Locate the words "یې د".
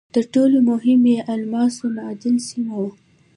1.11-1.27